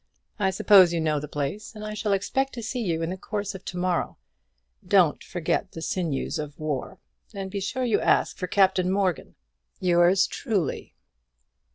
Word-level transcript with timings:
I 0.39 0.49
suppose 0.49 0.91
you 0.91 0.99
know 0.99 1.19
the 1.19 1.27
place; 1.27 1.75
and 1.75 1.85
I 1.85 1.93
shall 1.93 2.11
expect 2.11 2.53
to 2.53 2.63
see 2.63 2.79
you 2.81 3.03
in 3.03 3.11
the 3.11 3.17
course 3.17 3.53
of 3.53 3.63
to 3.65 3.77
morrow. 3.77 4.17
Don't 4.83 5.23
forget 5.23 5.73
the 5.73 5.81
sinews 5.83 6.39
of 6.39 6.57
war; 6.57 6.97
and 7.35 7.51
be 7.51 7.59
sure 7.59 7.85
you 7.85 7.99
ask 8.01 8.35
for 8.35 8.47
Captain 8.47 8.89
Morgan. 8.89 9.35
Yours 9.79 10.25
truly." 10.25 10.95